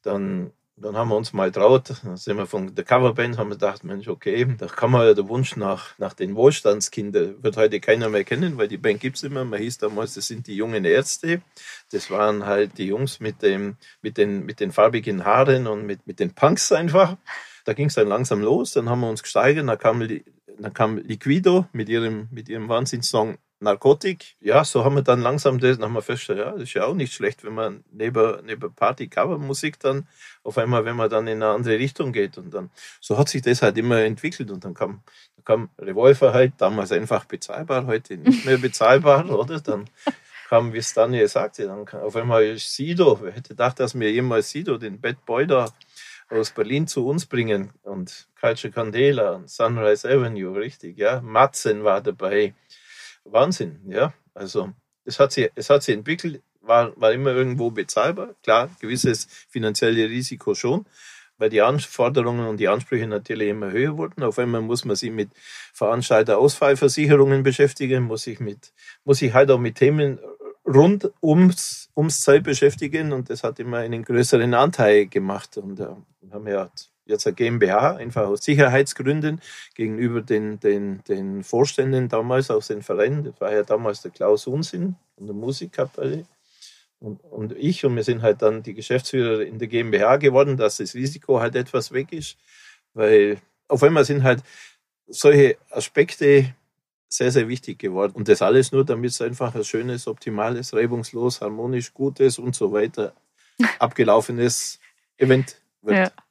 [0.02, 3.56] dann, dann haben wir uns mal traut, dann sind wir von der Coverband, haben wir
[3.56, 7.80] gedacht, Mensch, okay, da kann man ja der Wunsch nach, nach den Wohlstandskindern, wird heute
[7.80, 10.56] keiner mehr kennen, weil die Band gibt es immer, man hieß damals, das sind die
[10.56, 11.44] jungen Ärzte,
[11.92, 16.08] das waren halt die Jungs mit, dem, mit, den, mit den farbigen Haaren und mit,
[16.08, 17.16] mit den Punks einfach.
[17.64, 20.00] Da ging es dann langsam los, dann haben wir uns gesteigert, dann kam,
[20.58, 25.60] dann kam Liquido mit ihrem, mit ihrem Wahnsinnssong Narkotik, ja, so haben wir dann langsam
[25.60, 29.80] das, wir festgestellt, ja, das ist ja auch nicht schlecht, wenn man neben, neben Party-Cover-Musik
[29.80, 30.08] dann
[30.44, 33.42] auf einmal, wenn man dann in eine andere Richtung geht und dann, so hat sich
[33.42, 35.02] das halt immer entwickelt und dann kam,
[35.38, 39.60] dann kam Revolver halt, damals einfach bezahlbar, heute nicht mehr bezahlbar, oder?
[39.60, 39.90] Dann
[40.50, 44.52] kam, wie es Daniel sagte, dann auf einmal Sido, wer hätte gedacht, dass wir jemals
[44.52, 45.72] Sido, den Bad Boy da
[46.30, 47.72] aus Berlin zu uns bringen?
[47.84, 52.54] Und Culture Candela und Sunrise Avenue, richtig, ja, Matzen war dabei,
[53.26, 54.14] Wahnsinn, ja.
[54.34, 54.72] Also
[55.06, 58.36] es hat sich, es hat sich entwickelt, war, war immer irgendwo bezahlbar.
[58.44, 60.86] Klar, gewisses finanzielle Risiko schon,
[61.38, 64.24] weil die Anforderungen und die Ansprüche natürlich immer höher wurden.
[64.24, 65.32] Auf einmal muss man sich mit
[65.74, 70.20] Veranstalter-Ausfallversicherungen beschäftigen, muss sich mit, muss sich halt auch mit Themen
[70.66, 75.58] rund ums, ums Zeit beschäftigen und das hat immer einen größeren Anteil gemacht.
[75.58, 75.88] Und äh,
[76.32, 76.70] haben ja
[77.06, 79.42] jetzt eine GmbH, einfach aus Sicherheitsgründen
[79.76, 83.24] gegenüber den, den, den Vorständen damals aus den Vereinen.
[83.24, 86.26] Das war ja damals der Klaus Unsinn von der Musikkapelle
[87.00, 87.86] und, und ich.
[87.86, 91.56] Und wir sind halt dann die Geschäftsführer in der GmbH geworden, dass das Risiko halt
[91.56, 92.38] etwas weg ist,
[92.94, 93.38] weil
[93.68, 94.42] auf einmal sind halt
[95.08, 96.54] solche Aspekte
[97.10, 98.14] sehr, sehr wichtig geworden.
[98.16, 102.72] Und das alles nur, damit es einfach ein schönes, optimales, reibungslos, harmonisch, gutes und so
[102.72, 103.14] weiter
[103.80, 104.80] abgelaufenes
[105.18, 105.98] Event wird.
[105.98, 106.23] Ja.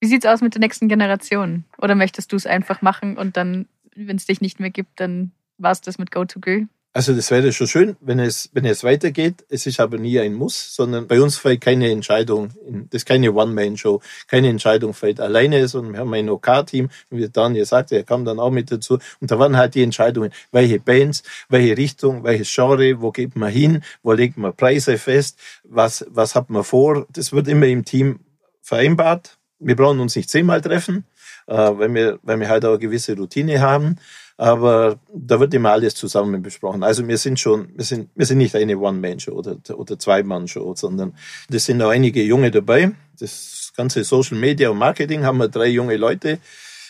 [0.00, 1.64] Wie sieht es aus mit der nächsten Generation?
[1.76, 5.32] Oder möchtest du es einfach machen und dann, wenn es dich nicht mehr gibt, dann
[5.58, 6.66] war es das mit Go-To-Go?
[6.92, 9.44] Also das wäre schon schön, wenn es, wenn es weitergeht.
[9.48, 12.48] Es ist aber nie ein Muss, sondern bei uns fällt keine Entscheidung.
[12.90, 14.00] Das ist keine One-Man-Show.
[14.26, 16.88] Keine Entscheidung fällt alleine, sondern wir haben ein OK-Team.
[17.10, 18.98] wie Daniel sagte, er kam dann auch mit dazu.
[19.20, 23.52] Und da waren halt die Entscheidungen, welche Bands, welche Richtung, welches Genre, wo geht man
[23.52, 27.06] hin, wo legt man Preise fest, was, was hat man vor.
[27.10, 28.18] Das wird immer im Team
[28.62, 31.04] vereinbart wir brauchen uns nicht zehnmal treffen,
[31.46, 33.96] äh, weil, wir, weil wir halt auch eine gewisse Routine haben.
[34.40, 36.82] Aber da wird immer alles zusammen besprochen.
[36.82, 41.12] Also wir sind schon, wir sind, wir sind nicht eine One-Man-Show oder, oder Zwei-Mann-Show, sondern
[41.52, 42.92] es sind auch einige Junge dabei.
[43.18, 46.38] Das ganze Social Media und Marketing haben wir drei junge Leute.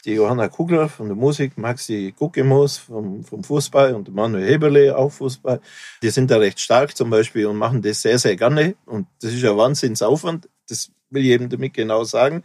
[0.04, 5.10] Die Johanna Kugler von der Musik, Maxi Guckemos vom, vom Fußball und Manuel Heberle auch
[5.10, 5.60] Fußball.
[6.02, 8.76] Die sind da recht stark zum Beispiel und machen das sehr, sehr gerne.
[8.86, 10.48] Und das ist ja Wahnsinnsaufwand.
[10.68, 12.42] Das will eben damit genau sagen.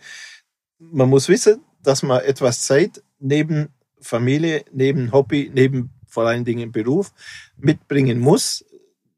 [0.80, 3.70] man muss wissen, dass man etwas Zeit neben
[4.02, 7.12] Familie, neben Hobby, neben vor allen Dingen Beruf
[7.58, 8.66] mitbringen muss.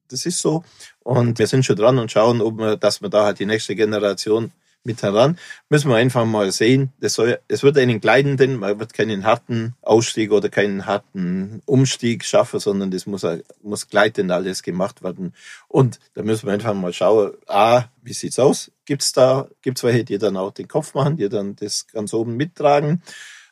[0.10, 0.64] Das ist so.
[1.04, 3.76] Und wir sind schon dran und schauen, ob wir, dass wir da halt die nächste
[3.76, 4.52] Generation
[4.88, 5.38] mit heran.
[5.70, 6.92] Müssen wir einfach mal sehen.
[7.00, 12.26] Das soll, es wird einen gleitenden, man wird keinen harten Ausstieg oder keinen harten Umstieg
[12.26, 13.24] schaffen, sondern das muss,
[13.62, 15.34] muss gleitend alles gemacht werden.
[15.68, 18.72] Und da müssen wir einfach mal schauen, A, wie sieht's aus?
[18.86, 22.36] Gibt's da, gibt's welche, die dann auch den Kopf machen, die dann das ganz oben
[22.36, 23.04] mittragen?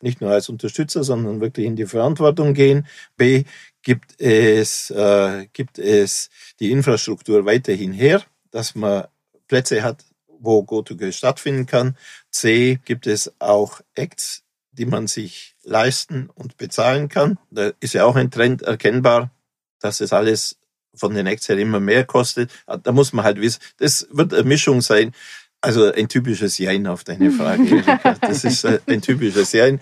[0.01, 2.87] Nicht nur als Unterstützer, sondern wirklich in die Verantwortung gehen.
[3.17, 3.43] B,
[3.81, 9.05] gibt es, äh, gibt es die Infrastruktur weiterhin her, dass man
[9.47, 10.03] Plätze hat,
[10.45, 11.97] wo GoToGo stattfinden kann.
[12.31, 17.37] C, gibt es auch Acts, die man sich leisten und bezahlen kann.
[17.49, 19.31] Da ist ja auch ein Trend erkennbar,
[19.79, 20.57] dass es alles
[20.93, 22.51] von den Acts her immer mehr kostet.
[22.83, 25.13] Da muss man halt wissen, das wird eine Mischung sein.
[25.61, 27.83] Also ein typisches Jein auf deine Frage.
[28.21, 29.79] Das ist ein typisches Jein.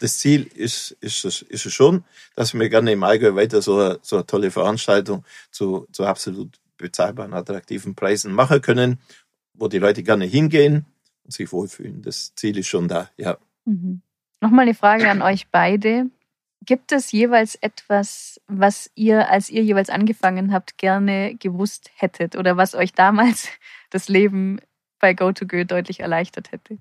[0.00, 2.04] Das Ziel ist, ist, ist es schon,
[2.34, 6.58] dass wir gerne im Allgäu weiter so eine, so eine tolle Veranstaltung zu, zu absolut
[6.78, 8.98] bezahlbaren, attraktiven Preisen machen können
[9.54, 10.84] wo die Leute gerne hingehen
[11.24, 12.02] und sich wohlfühlen.
[12.02, 13.38] Das Ziel ist schon da, ja.
[13.64, 14.02] Mhm.
[14.40, 16.10] Nochmal eine Frage an euch beide.
[16.66, 22.56] Gibt es jeweils etwas, was ihr, als ihr jeweils angefangen habt, gerne gewusst hättet oder
[22.56, 23.48] was euch damals
[23.90, 24.60] das Leben
[24.98, 26.78] bei GoToGo deutlich erleichtert hätte?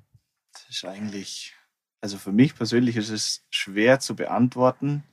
[0.53, 1.53] Das ist eigentlich,
[2.01, 5.03] also für mich persönlich ist es schwer zu beantworten,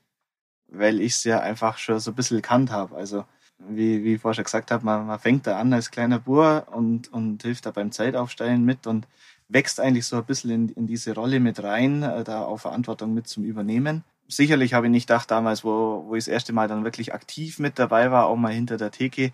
[0.68, 2.96] weil ich es ja einfach schon so ein bisschen gekannt habe.
[2.96, 3.24] Also
[3.68, 6.66] wie, wie ich vorher schon gesagt habe, man, man fängt da an als kleiner Bur
[6.72, 9.06] und, und hilft da beim Zeitaufstellen mit und
[9.48, 13.14] wächst eigentlich so ein bisschen in, in diese Rolle mit rein, äh, da auch Verantwortung
[13.14, 14.04] mit zum Übernehmen.
[14.28, 17.58] Sicherlich habe ich nicht gedacht damals, wo, wo ich das erste Mal dann wirklich aktiv
[17.58, 19.32] mit dabei war, auch mal hinter der Theke,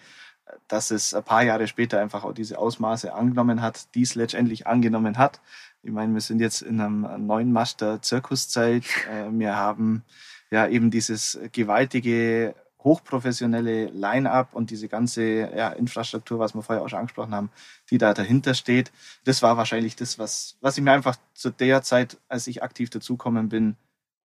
[0.69, 5.19] dass es ein paar Jahre später einfach auch diese Ausmaße angenommen hat, dies letztendlich angenommen
[5.19, 5.41] hat.
[5.83, 8.85] Ich meine, wir sind jetzt in einem neuen Mast der Zirkuszeit.
[9.11, 10.03] Äh, wir haben
[10.51, 12.55] ja eben dieses gewaltige
[12.87, 17.51] hochprofessionelle Line-up und diese ganze ja, Infrastruktur, was wir vorher auch schon angesprochen haben,
[17.91, 18.93] die da dahinter steht.
[19.25, 22.89] Das war wahrscheinlich das, was, was ich mir einfach zu der Zeit, als ich aktiv
[22.89, 23.75] dazukommen bin,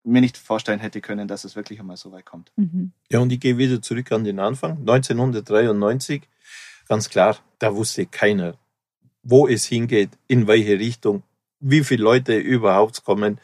[0.04, 2.52] mir nicht vorstellen hätte können, dass es wirklich einmal so weit kommt.
[2.54, 2.92] Mhm.
[3.10, 4.78] Ja, und ich gehe wieder zurück an den Anfang.
[4.78, 6.22] 1993,
[6.88, 8.54] ganz klar, da wusste keiner,
[9.24, 11.24] wo es hingeht, in welche Richtung,
[11.58, 13.40] wie viele Leute überhaupt kommen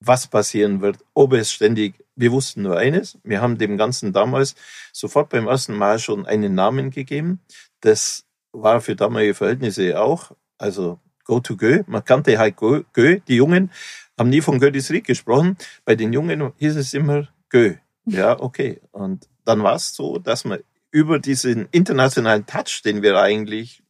[0.00, 4.54] was passieren wird, ob es ständig, wir wussten nur eines, wir haben dem Ganzen damals
[4.92, 7.40] sofort beim ersten Mal schon einen Namen gegeben.
[7.80, 11.82] Das war für damalige Verhältnisse auch, also Go to Go.
[11.86, 13.16] Man kannte halt Go, Go.
[13.26, 13.70] Die Jungen
[14.18, 15.56] haben nie von Goethes Ried gesprochen.
[15.84, 17.74] Bei den Jungen hieß es immer Go.
[18.04, 18.80] Ja, okay.
[18.90, 20.58] Und dann war es so, dass man
[20.90, 23.82] über diesen internationalen Touch, den wir eigentlich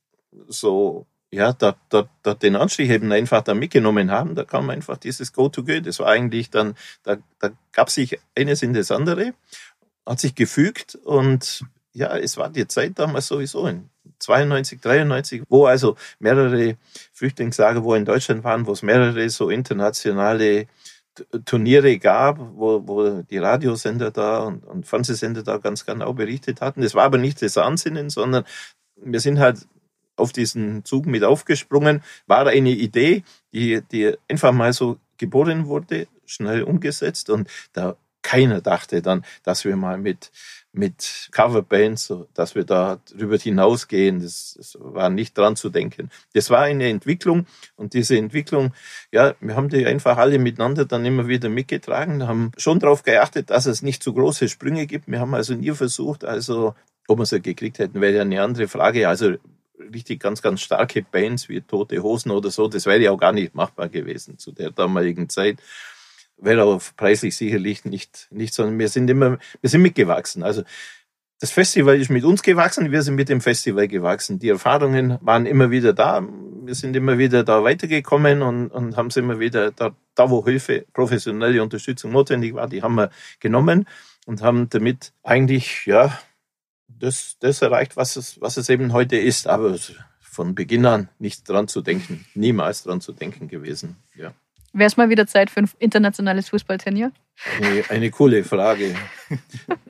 [0.49, 4.97] so ja, da, da, da den Anstieg eben einfach da mitgenommen haben, da kam einfach
[4.97, 5.81] dieses Go-to-Go.
[5.81, 9.35] Das war eigentlich dann, da, da gab sich eines in das andere,
[10.05, 13.89] hat sich gefügt und ja, es war die Zeit damals sowieso in
[14.19, 16.77] 92, 93, wo also mehrere
[17.13, 20.67] Flüchtlingslager, wo in Deutschland waren, wo es mehrere so internationale
[21.45, 26.83] Turniere gab, wo, wo die Radiosender da und, und Fernsehsender da ganz genau berichtet hatten.
[26.83, 28.45] Das war aber nicht das Ansinnen, sondern
[28.97, 29.67] wir sind halt
[30.21, 32.03] auf diesen Zug mit aufgesprungen.
[32.27, 38.61] War eine Idee, die, die einfach mal so geboren wurde, schnell umgesetzt und da keiner
[38.61, 40.31] dachte dann, dass wir mal mit,
[40.73, 44.21] mit Coverbands, dass wir da drüber hinausgehen.
[44.21, 46.11] Das, das war nicht dran zu denken.
[46.35, 48.73] Das war eine Entwicklung und diese Entwicklung,
[49.11, 53.51] ja, wir haben die einfach alle miteinander dann immer wieder mitgetragen, haben schon darauf geachtet,
[53.51, 55.09] dass es nicht zu große Sprünge gibt.
[55.09, 56.75] Wir haben also nie versucht, also
[57.09, 59.09] ob wir sie gekriegt hätten, wäre ja eine andere Frage.
[59.09, 59.37] Also
[59.93, 63.33] richtig ganz, ganz starke Bands wie Tote Hosen oder so, das wäre ja auch gar
[63.33, 65.59] nicht machbar gewesen zu der damaligen Zeit.
[66.37, 70.43] Wäre auch preislich sicherlich nicht, nicht, sondern wir sind immer, wir sind mitgewachsen.
[70.43, 70.63] Also,
[71.41, 74.39] das Festival ist mit uns gewachsen, wir sind mit dem Festival gewachsen.
[74.39, 76.23] Die Erfahrungen waren immer wieder da.
[76.65, 80.45] Wir sind immer wieder da weitergekommen und, und haben es immer wieder da, da, wo
[80.45, 83.87] Hilfe, professionelle Unterstützung notwendig war, die haben wir genommen
[84.27, 86.19] und haben damit eigentlich, ja,
[87.01, 89.47] das, das erreicht, was es, was es eben heute ist.
[89.47, 89.77] Aber
[90.21, 93.97] von Beginn an nicht dran zu denken, niemals dran zu denken gewesen.
[94.15, 94.33] Ja.
[94.73, 97.11] Wäre es mal wieder Zeit für ein internationales Fußballturnier?
[97.61, 98.95] Eine, eine coole Frage.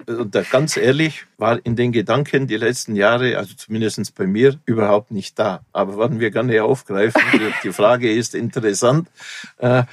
[0.07, 4.59] Und da, ganz ehrlich, war in den Gedanken die letzten Jahre, also zumindest bei mir,
[4.65, 5.61] überhaupt nicht da.
[5.73, 7.21] Aber werden wir gerne aufgreifen.
[7.63, 9.09] Die, Frage ist interessant.
[9.59, 9.85] Äh,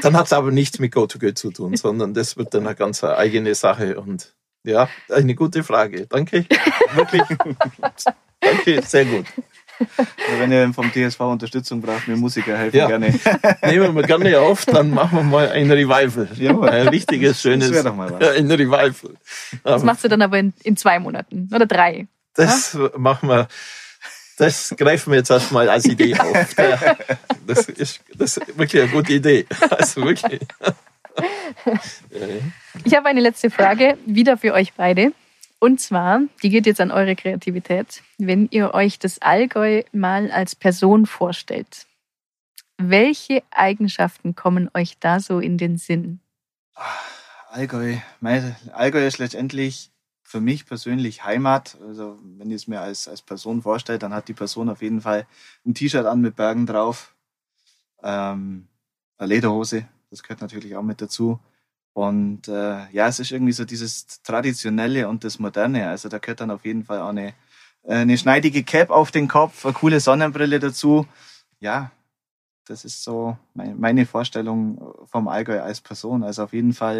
[0.00, 3.04] dann hat es aber nichts mit GoToGo zu tun, sondern das wird dann eine ganz
[3.04, 4.00] eigene Sache.
[4.00, 6.06] Und ja, eine gute Frage.
[6.06, 6.44] Danke.
[6.94, 7.22] Wirklich.
[8.40, 9.26] Danke, sehr gut.
[9.78, 12.86] Also wenn ihr vom TSV Unterstützung braucht, mir Musiker helfen Ja.
[12.86, 13.12] gerne.
[13.62, 16.28] Nehmen wir gerne auf, dann machen wir mal ein Revival.
[16.36, 16.68] Jawohl.
[16.68, 18.20] Ein richtiges, schönes Das doch mal was.
[18.22, 19.14] Ja, ein Revival.
[19.64, 22.06] Das machst du dann aber in, in zwei Monaten oder drei.
[22.34, 23.48] das machen wir,
[24.36, 26.32] das greifen wir jetzt erstmal als Idee auf.
[26.58, 26.96] Ja,
[27.46, 29.46] Das ist, das ist wirklich eine gute Idee.
[29.70, 30.40] Also wirklich.
[32.84, 35.12] Ich habe eine letzte Frage, wieder für euch beide.
[35.60, 38.02] Und zwar, die geht jetzt an eure Kreativität.
[38.18, 41.86] Wenn ihr euch das Allgäu mal als Person vorstellt,
[42.76, 46.20] welche Eigenschaften kommen euch da so in den Sinn?
[47.48, 49.90] Allgäu, mein, Allgäu ist letztendlich
[50.22, 51.78] für mich persönlich Heimat.
[51.86, 55.00] Also wenn ich es mir als, als Person vorstelle, dann hat die Person auf jeden
[55.00, 55.26] Fall
[55.64, 57.14] ein T-Shirt an mit Bergen drauf,
[58.02, 58.66] ähm,
[59.16, 61.40] eine Lederhose, das gehört natürlich auch mit dazu.
[61.92, 65.88] Und äh, ja, es ist irgendwie so dieses Traditionelle und das Moderne.
[65.88, 67.28] Also da gehört dann auf jeden Fall auch eine,
[67.82, 71.06] äh, eine schneidige Cap auf den Kopf, eine coole Sonnenbrille dazu.
[71.60, 71.90] Ja,
[72.66, 76.22] das ist so mein- meine Vorstellung vom Allgäu als Person.
[76.22, 76.98] Also auf jeden Fall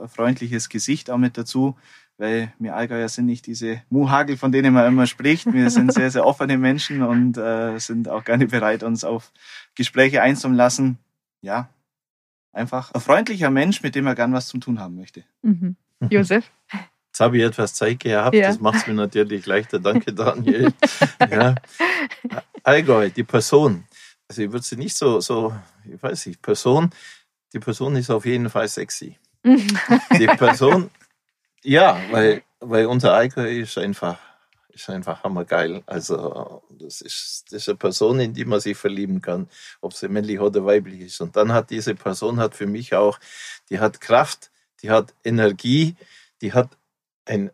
[0.00, 1.76] äh, ein freundliches Gesicht auch mit dazu,
[2.16, 5.52] weil wir Allgäuer sind nicht diese Muhagel, von denen man immer spricht.
[5.52, 9.32] Wir sind sehr, sehr offene Menschen und äh, sind auch gerne bereit, uns auf
[9.74, 10.98] Gespräche einzulassen.
[11.40, 11.68] Ja,
[12.58, 15.24] einfach ein freundlicher Mensch, mit dem man gern was zum tun haben möchte.
[15.42, 15.76] Mhm.
[16.10, 16.50] Josef?
[17.08, 18.48] Jetzt habe ich etwas Zeit gehabt, Ja.
[18.48, 19.78] das macht es mir natürlich leichter.
[19.78, 20.72] Danke, Daniel.
[21.30, 21.54] ja.
[22.62, 23.84] Allgäu, die Person.
[24.28, 25.54] Also ich würde sie nicht so, so,
[25.90, 26.90] ich weiß nicht, Person,
[27.52, 29.16] die Person ist auf jeden Fall sexy.
[29.44, 30.90] Die Person,
[31.62, 34.18] ja, weil, weil unser Allgäu ist einfach,
[34.78, 35.82] ist einfach hammergeil.
[35.86, 39.48] Also das ist, das ist eine Person, in die man sich verlieben kann,
[39.80, 41.20] ob sie männlich oder weiblich ist.
[41.20, 43.18] Und dann hat diese Person hat für mich auch,
[43.70, 44.50] die hat Kraft,
[44.82, 45.96] die hat Energie,
[46.40, 46.76] die hat
[47.24, 47.50] ein,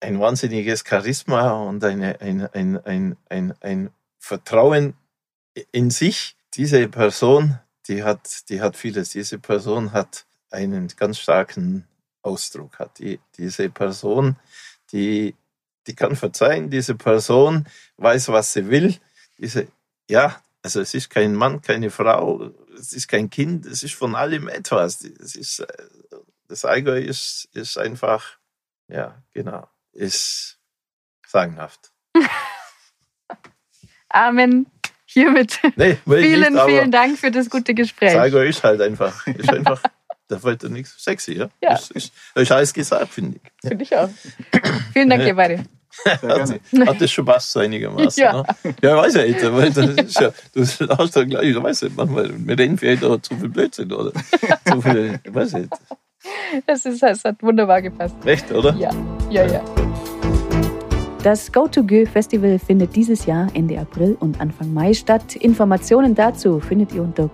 [0.00, 4.94] ein wahnsinniges Charisma und eine, ein, ein, ein, ein, ein Vertrauen
[5.72, 6.36] in sich.
[6.54, 9.10] Diese Person, die hat, die hat vieles.
[9.10, 11.86] Diese Person hat einen ganz starken
[12.22, 12.78] Ausdruck.
[12.78, 14.36] Hat die, diese Person,
[14.92, 15.34] die,
[15.86, 16.70] die kann verzeihen.
[16.70, 17.66] Diese Person
[17.96, 18.96] weiß, was sie will.
[19.38, 19.68] Diese,
[20.08, 24.14] ja, also es ist kein Mann, keine Frau, es ist kein Kind, es ist von
[24.14, 25.02] allem etwas.
[25.04, 25.66] Es ist, äh,
[26.48, 28.38] das Allgäu ist, ist einfach,
[28.88, 30.58] ja, genau, ist
[31.26, 31.92] sagenhaft.
[34.08, 34.66] Amen.
[35.12, 38.16] Hiermit Nee, vielen, nicht, vielen Dank für das gute das Gespräch.
[38.16, 39.82] Allgäu ist halt einfach, ist einfach,
[40.30, 41.48] da wollte nichts sexy, ja?
[41.60, 41.74] Ja.
[41.74, 43.68] Ist, ist, ist alles gesagt, finde ich.
[43.68, 44.08] Finde ich auch.
[44.92, 45.64] Vielen Dank, ihr beide.
[46.20, 46.60] Gerne.
[46.86, 48.10] Hat das schon passt so einigermaßen.
[48.22, 48.42] Ja.
[48.42, 48.74] Ne?
[48.82, 51.96] Ja, weiß ich nicht, weil das ist ja, du hast ja gleich, ich weiß nicht,
[51.96, 54.12] manchmal, wir reden vielleicht auch zu viel Blödsinn, oder?
[54.64, 55.68] Zu viel, ich weiß nicht.
[56.66, 58.14] Das, ist, das hat wunderbar gepasst.
[58.24, 58.74] Recht, oder?
[58.74, 58.90] Ja,
[59.30, 59.64] ja, ja.
[61.22, 65.36] Das Go to Go Festival findet dieses Jahr Ende April und Anfang Mai statt.
[65.36, 67.28] Informationen dazu findet ihr unter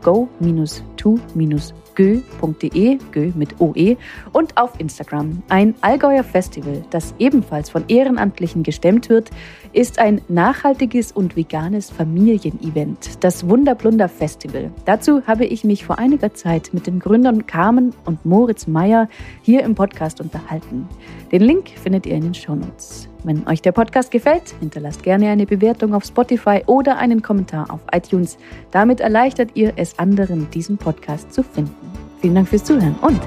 [1.97, 3.97] go-to-gö.de, Gö mit OE,
[4.33, 5.43] und auf Instagram.
[5.49, 9.31] Ein Allgäuer Festival, das ebenfalls von Ehrenamtlichen gestemmt wird,
[9.73, 14.71] ist ein nachhaltiges und veganes Familienevent, das Wunderblunder Festival.
[14.85, 19.09] Dazu habe ich mich vor einiger Zeit mit den Gründern Carmen und Moritz Meyer
[19.43, 20.89] hier im Podcast unterhalten.
[21.33, 23.09] Den Link findet ihr in den Shownotes.
[23.27, 27.81] Wenn euch der Podcast gefällt, hinterlasst gerne eine Bewertung auf Spotify oder einen Kommentar auf
[27.91, 28.39] iTunes.
[28.71, 31.75] Damit erleichtert ihr es anderen, diesen Podcast zu finden.
[32.21, 33.21] Vielen Dank fürs Zuhören und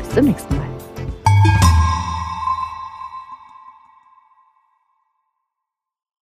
[0.00, 0.73] bis zum nächsten Mal.